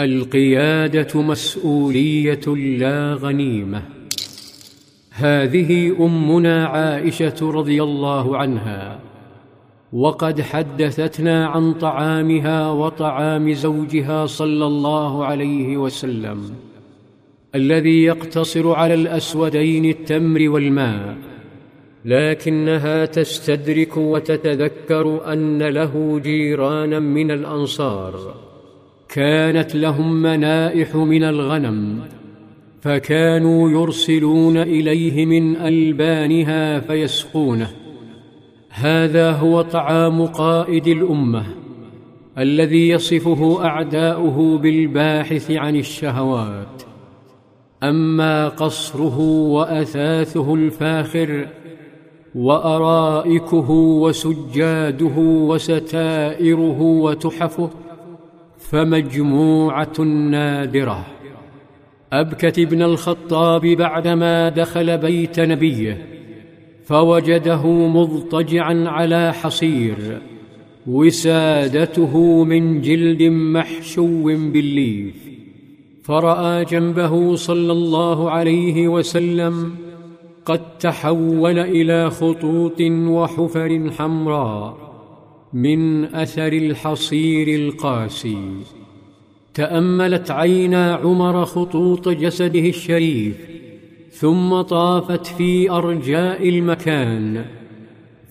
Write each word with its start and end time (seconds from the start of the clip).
القيادة 0.00 1.22
مسؤولية 1.22 2.46
لا 2.78 3.14
غنيمة. 3.14 3.82
هذه 5.10 5.96
أمنا 6.00 6.66
عائشة 6.66 7.36
رضي 7.42 7.82
الله 7.82 8.36
عنها. 8.36 9.00
وقد 9.92 10.40
حدثتنا 10.40 11.46
عن 11.46 11.74
طعامها 11.74 12.70
وطعام 12.70 13.52
زوجها 13.52 14.26
صلى 14.26 14.66
الله 14.66 15.24
عليه 15.24 15.76
وسلم 15.76 16.50
الذي 17.54 18.04
يقتصر 18.04 18.72
على 18.72 18.94
الأسودين 18.94 19.84
التمر 19.84 20.48
والماء 20.48 21.16
لكنها 22.04 23.04
تستدرك 23.04 23.96
وتتذكر 23.96 25.32
أن 25.32 25.62
له 25.62 26.20
جيرانا 26.22 26.98
من 26.98 27.30
الأنصار. 27.30 28.47
كانت 29.08 29.74
لهم 29.74 30.22
منائح 30.22 30.96
من 30.96 31.24
الغنم 31.24 32.00
فكانوا 32.80 33.70
يرسلون 33.70 34.56
إليه 34.56 35.26
من 35.26 35.56
ألبانها 35.56 36.80
فيسقونه. 36.80 37.70
هذا 38.70 39.30
هو 39.30 39.62
طعام 39.62 40.26
قائد 40.26 40.86
الأمة 40.86 41.46
الذي 42.38 42.88
يصفه 42.88 43.64
أعداؤه 43.64 44.58
بالباحث 44.58 45.50
عن 45.50 45.76
الشهوات. 45.76 46.82
أما 47.82 48.48
قصره 48.48 49.18
وأثاثه 49.20 50.54
الفاخر 50.54 51.48
وأرائكه 52.34 53.70
وسجاده 53.70 55.18
وستائره 55.18 56.80
وتحفه 56.80 57.70
فمجموعة 58.70 60.00
نادرة. 60.30 61.06
أبكت 62.12 62.58
ابن 62.58 62.82
الخطاب 62.82 63.66
بعدما 63.66 64.48
دخل 64.48 64.98
بيت 64.98 65.40
نبيه 65.40 66.06
فوجده 66.84 67.66
مضطجعا 67.66 68.84
على 68.86 69.32
حصير 69.32 70.20
وسادته 70.86 72.44
من 72.44 72.80
جلد 72.80 73.22
محشو 73.22 74.24
بالليف. 74.24 75.14
فرأى 76.02 76.64
جنبه 76.64 77.36
صلى 77.36 77.72
الله 77.72 78.30
عليه 78.30 78.88
وسلم 78.88 79.74
قد 80.44 80.78
تحول 80.78 81.58
إلى 81.58 82.10
خطوط 82.10 82.80
وحفر 82.80 83.90
حمراء. 83.98 84.87
من 85.52 86.04
أثر 86.04 86.52
الحصير 86.52 87.60
القاسي. 87.60 88.38
تأملت 89.54 90.30
عينا 90.30 90.94
عمر 90.94 91.44
خطوط 91.44 92.08
جسده 92.08 92.68
الشريف 92.68 93.48
ثم 94.10 94.60
طافت 94.60 95.26
في 95.26 95.70
أرجاء 95.70 96.48
المكان. 96.48 97.44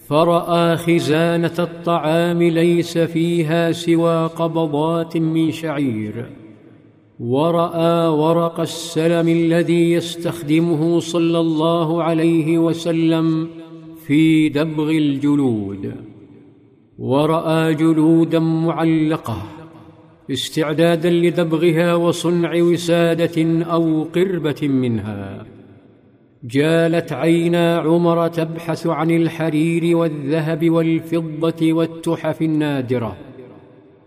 فرأى 0.07 0.77
خزانة 0.77 1.53
الطعام 1.59 2.43
ليس 2.43 2.97
فيها 2.97 3.71
سوى 3.71 4.27
قبضات 4.27 5.17
من 5.17 5.51
شعير. 5.51 6.25
ورأى 7.19 8.07
ورق 8.07 8.59
السلم 8.59 9.27
الذي 9.27 9.91
يستخدمه 9.91 10.99
صلى 10.99 11.39
الله 11.39 12.03
عليه 12.03 12.57
وسلم 12.57 13.47
في 14.07 14.49
دبغ 14.49 14.89
الجلود. 14.89 15.95
ورأى 16.99 17.73
جلودا 17.73 18.39
معلقة 18.39 19.43
استعدادا 20.31 21.09
لدبغها 21.09 21.95
وصنع 21.95 22.55
وسادة 22.55 23.65
أو 23.65 24.03
قربة 24.03 24.67
منها. 24.67 25.45
جالت 26.43 27.13
عينا 27.13 27.77
عمر 27.77 28.27
تبحث 28.27 28.87
عن 28.87 29.11
الحرير 29.11 29.97
والذهب 29.97 30.69
والفضة 30.69 31.73
والتحف 31.73 32.41
النادرة. 32.41 33.17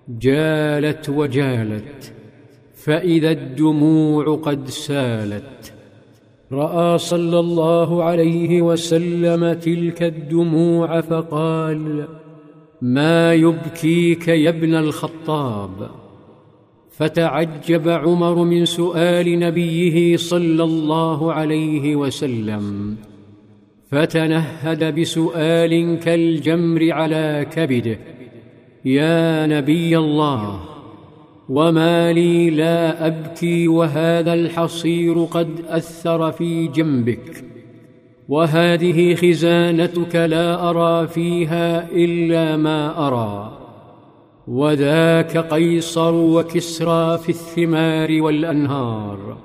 جالت 0.09 1.09
وجالت 1.09 2.13
فإذا 2.75 3.31
الدموع 3.31 4.35
قد 4.37 4.69
سالت. 4.69 5.73
رأى 6.53 6.99
صلى 6.99 7.39
الله 7.41 8.05
عليه 8.05 8.63
وسلم 8.63 9.53
تلك 9.53 10.03
الدموع 10.03 11.01
فقال 11.01 12.09
ما 12.83 13.35
يبكيك 13.35 14.29
يا 14.29 14.51
ابن 14.51 14.75
الخطاب؟ 14.75 15.91
فتعجب 16.91 17.89
عمر 17.89 18.45
من 18.45 18.65
سؤال 18.65 19.39
نبيه 19.39 20.17
صلى 20.17 20.63
الله 20.63 21.33
عليه 21.33 21.97
وسلم 21.97 22.97
فتنهد 23.91 25.01
بسؤال 25.01 25.99
كالجمر 25.99 26.93
على 26.93 27.47
كبده 27.53 27.99
يا 28.85 29.47
نبي 29.47 29.99
الله 29.99 30.61
وما 31.49 32.13
لي 32.13 32.51
لا 32.51 33.07
أبكي 33.07 33.69
وهذا 33.69 34.35
الحصير 34.35 35.25
قد 35.25 35.61
أثر 35.69 36.33
في 36.33 36.67
جنبك. 36.67 37.45
وهذه 38.31 39.15
خزانتك 39.15 40.17
لا 40.17 40.71
أرى 40.71 41.09
فيها 41.09 41.91
إلا 41.91 42.57
ما 42.57 43.09
أرى. 43.09 43.59
وذاك 44.49 45.37
قيصر 45.37 46.15
وكسرى 46.15 47.19
في 47.19 47.29
الثمار 47.29 48.23
والأنهار. 48.23 49.37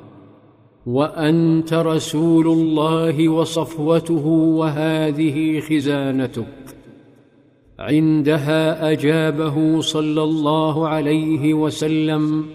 وأنت 0.85 1.73
رسول 1.73 2.47
الله 2.47 3.29
وصفوته 3.29 4.27
وهذه 4.27 5.59
خزانتك. 5.59 6.45
عندها 7.79 8.91
أجابه 8.91 9.81
صلى 9.81 10.23
الله 10.23 10.87
عليه 10.87 11.53
وسلم. 11.53 12.45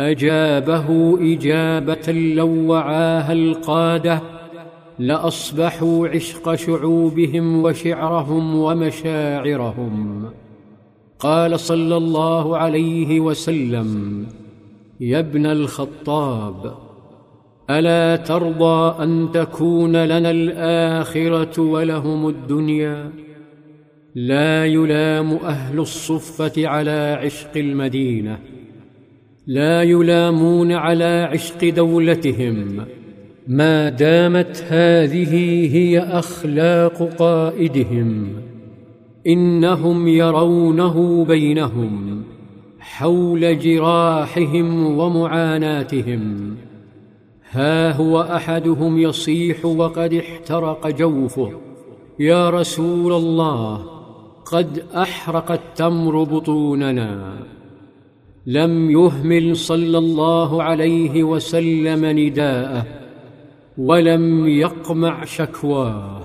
أجابه 0.00 1.18
إجابة 1.32 2.12
لو 2.12 2.48
وعاها 2.48 3.32
القادة. 3.32 4.37
لأصبحوا 4.98 6.08
عشق 6.08 6.54
شعوبهم 6.54 7.64
وشعرهم 7.64 8.56
ومشاعرهم. 8.56 10.24
قال 11.18 11.60
صلى 11.60 11.96
الله 11.96 12.56
عليه 12.56 13.20
وسلم 13.20 14.26
يا 15.00 15.18
ابن 15.18 15.46
الخطاب 15.46 16.74
ألا 17.70 18.16
ترضى 18.16 19.02
أن 19.02 19.28
تكون 19.34 20.04
لنا 20.04 20.30
الآخرة 20.30 21.62
ولهم 21.62 22.28
الدنيا؟ 22.28 23.10
لا 24.14 24.66
يلام 24.66 25.32
أهل 25.32 25.78
الصفة 25.78 26.68
على 26.68 27.18
عشق 27.22 27.56
المدينة 27.56 28.38
لا 29.46 29.82
يلامون 29.82 30.72
على 30.72 31.28
عشق 31.32 31.68
دولتهم. 31.68 32.84
ما 33.48 33.88
دامت 33.88 34.64
هذه 34.68 35.34
هي 35.76 35.98
أخلاق 35.98 37.02
قائدهم 37.18 38.28
إنهم 39.26 40.08
يرونه 40.08 41.24
بينهم 41.24 42.22
حول 42.80 43.58
جراحهم 43.58 44.98
ومعاناتهم. 44.98 46.54
ها 47.50 47.92
هو 47.92 48.20
أحدهم 48.20 48.98
يصيح 48.98 49.64
وقد 49.64 50.14
احترق 50.14 50.88
جوفه. 50.88 51.52
يا 52.18 52.50
رسول 52.50 53.12
الله 53.12 53.84
قد 54.52 54.82
أحرق 54.96 55.52
التمر 55.52 56.22
بطوننا. 56.22 57.32
لم 58.46 58.90
يهمل 58.90 59.56
صلى 59.56 59.98
الله 59.98 60.62
عليه 60.62 61.22
وسلم 61.22 62.18
نداءه. 62.18 63.07
ولم 63.78 64.48
يقمع 64.48 65.24
شكواه 65.24 66.20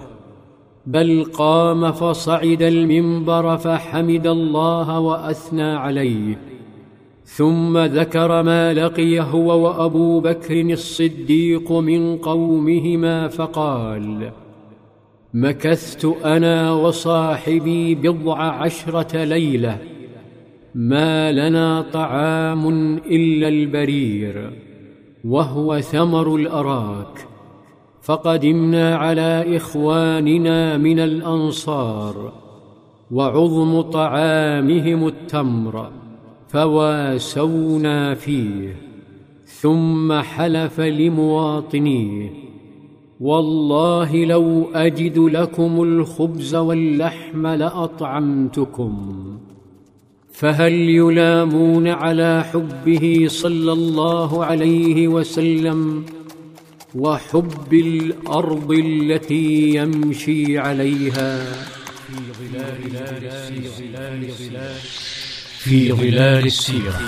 بل 0.85 1.25
قام 1.33 1.91
فصعد 1.91 2.61
المنبر 2.61 3.57
فحمد 3.57 4.27
الله 4.27 4.99
وأثنى 4.99 5.71
عليه 5.71 6.39
ثم 7.25 7.77
ذكر 7.77 8.43
ما 8.43 8.73
لقي 8.73 9.19
هو 9.19 9.63
وأبو 9.63 10.19
بكر 10.19 10.61
الصديق 10.61 11.71
من 11.71 12.17
قومهما 12.17 13.27
فقال 13.27 14.31
مكثت 15.33 16.05
أنا 16.25 16.71
وصاحبي 16.71 17.95
بضع 17.95 18.37
عشرة 18.37 19.23
ليلة 19.23 19.77
ما 20.75 21.31
لنا 21.31 21.81
طعام 21.81 22.67
إلا 22.97 23.47
البرير 23.47 24.51
وهو 25.23 25.79
ثمر 25.79 26.35
الأراك. 26.35 27.32
فقدمنا 28.03 28.95
على 28.95 29.57
إخواننا 29.57 30.77
من 30.77 30.99
الأنصار 30.99 32.33
وعظم 33.11 33.81
طعامهم 33.81 35.07
التمر 35.07 35.89
فواسونا 36.47 38.13
فيه 38.13 38.75
ثم 39.45 40.13
حلف 40.13 40.79
لمواطنيه. 40.79 42.29
والله 43.19 44.25
لو 44.25 44.65
أجد 44.75 45.19
لكم 45.19 45.83
الخبز 45.83 46.55
واللحم 46.55 47.47
لأطعمتكم 47.47 49.13
فهل 50.31 50.73
يلامون 50.73 51.87
على 51.87 52.43
حبه 52.43 53.25
صلى 53.27 53.71
الله 53.71 54.45
عليه 54.45 55.07
وسلم؟ 55.07 56.05
وحب 56.95 57.73
الأرض 57.73 58.71
التي 58.71 59.75
يمشي 59.75 60.59
عليها. 60.59 61.53
في 62.09 62.31
ظلال 62.33 64.25
السيرة. 64.25 64.51
في 65.59 65.91
ظلال 65.91 66.45
السيره 66.45 67.01